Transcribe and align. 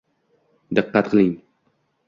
Diqqat 0.75 1.05
qiling! 1.11 1.35